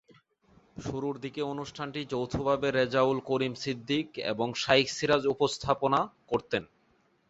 শুরুর 0.77 1.15
দিকে 1.19 1.41
অনুষ্ঠানটি 1.53 2.01
যৌথভাবে 2.11 2.67
রেজাউল 2.71 3.17
করিম 3.29 3.53
সিদ্দিক 3.63 4.07
এবং 4.31 4.47
শাইখ 4.55 4.87
সিরাজ 4.89 5.23
উপস্থাপনা 5.27 5.99
করতেন। 6.27 6.63